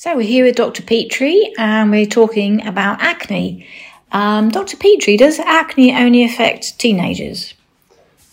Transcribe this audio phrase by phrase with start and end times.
[0.00, 0.82] So we're here with Dr.
[0.82, 3.66] Petrie and we're talking about acne.
[4.12, 4.78] Um, Dr.
[4.78, 7.52] Petrie, does acne only affect teenagers?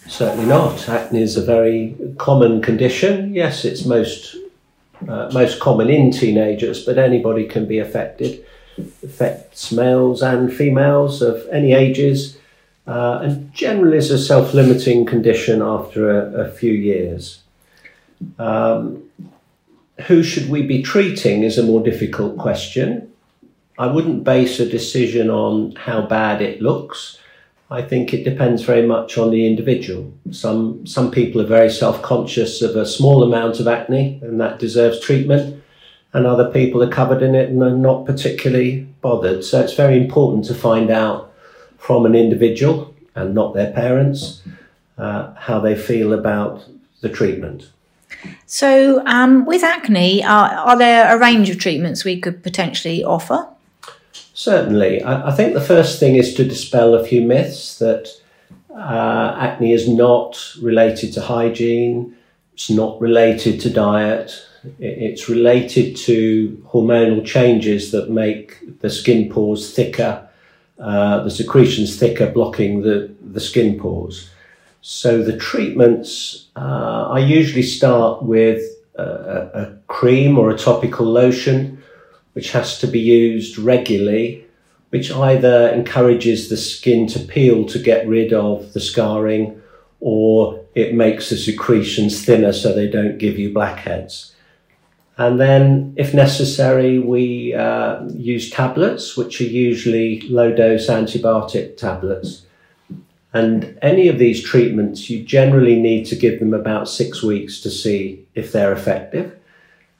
[0.07, 0.87] Certainly not.
[0.87, 3.33] Acne is a very common condition.
[3.33, 4.37] Yes, it's most
[5.09, 8.45] uh, most common in teenagers, but anybody can be affected.
[8.77, 12.37] It affects males and females of any ages,
[12.87, 17.41] uh, and generally is a self-limiting condition after a, a few years.
[18.39, 19.03] Um,
[20.05, 23.11] who should we be treating is a more difficult question.
[23.79, 27.19] I wouldn't base a decision on how bad it looks.
[27.69, 30.13] I think it depends very much on the individual.
[30.31, 34.99] Some some people are very self-conscious of a small amount of acne and that deserves
[34.99, 35.61] treatment,
[36.13, 39.43] and other people are covered in it and are not particularly bothered.
[39.43, 41.33] So it's very important to find out
[41.77, 44.41] from an individual and not their parents
[44.97, 46.63] uh, how they feel about
[47.01, 47.69] the treatment.
[48.45, 53.47] So, um, with acne, are, are there a range of treatments we could potentially offer?
[54.33, 55.03] Certainly.
[55.03, 58.09] I, I think the first thing is to dispel a few myths that
[58.73, 62.15] uh, acne is not related to hygiene,
[62.53, 64.45] it's not related to diet,
[64.79, 70.27] it's related to hormonal changes that make the skin pores thicker,
[70.79, 74.29] uh, the secretions thicker, blocking the, the skin pores.
[74.89, 78.63] So the treatments, uh, I usually start with
[78.95, 81.83] a, a, cream or a topical lotion,
[82.31, 84.45] which has to be used regularly,
[84.91, 89.61] which either encourages the skin to peel to get rid of the scarring,
[89.99, 94.35] or it makes the secretions thinner so they don't give you blackheads.
[95.17, 102.46] And then, if necessary, we uh, use tablets, which are usually low dose antibiotic tablets.
[103.33, 107.69] And any of these treatments, you generally need to give them about six weeks to
[107.69, 109.37] see if they're effective.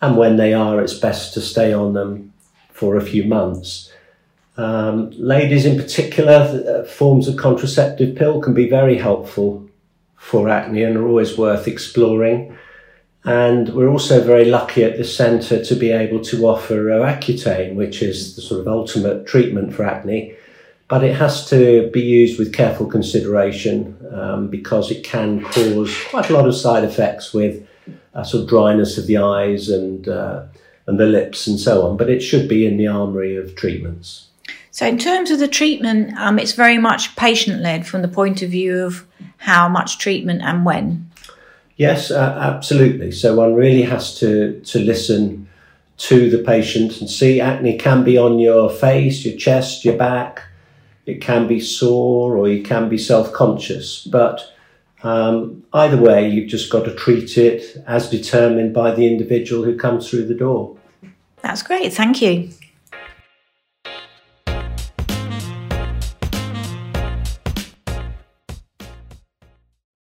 [0.01, 2.33] And when they are, it's best to stay on them
[2.71, 3.91] for a few months.
[4.55, 9.69] Um, ladies in particular, uh, forms of contraceptive pill can be very helpful
[10.15, 12.57] for acne and are always worth exploring.
[13.23, 18.01] And we're also very lucky at the centre to be able to offer Roaccutane, which
[18.01, 20.35] is the sort of ultimate treatment for acne
[20.87, 26.29] but it has to be used with careful consideration um, because it can cause quite
[26.29, 27.67] a lot of side effects with
[28.13, 30.43] a sort of dryness of the eyes and uh,
[30.87, 31.97] and the lips and so on.
[31.97, 34.27] But it should be in the armory of treatments.
[34.71, 38.41] So, in terms of the treatment, um, it's very much patient led from the point
[38.41, 39.05] of view of
[39.37, 41.09] how much treatment and when.
[41.75, 43.11] Yes, uh, absolutely.
[43.11, 45.49] So one really has to to listen
[45.97, 50.43] to the patient and see acne can be on your face, your chest, your back
[51.07, 54.05] it can be sore or you can be self conscious.
[54.05, 54.53] But
[55.01, 59.77] um, either way, you've just got to treat it as determined by the individual who
[59.77, 60.77] comes through the door.
[61.41, 61.93] That's great.
[61.93, 62.49] Thank you.